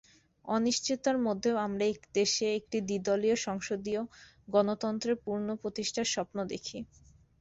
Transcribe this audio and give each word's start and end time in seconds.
অনিশ্চয়তার 0.47 1.17
মধ্যেও 1.19 1.55
আমরা 1.65 1.85
দেশে 2.13 2.45
একটি 2.59 2.77
দ্বিদলীয় 2.87 3.37
সংসদীয় 3.47 4.01
গণতন্ত্রের 4.47 5.15
পুনঃপ্রতিষ্ঠার 5.23 6.07
স্বপ্ন 6.13 6.37
দেখি। 6.51 6.77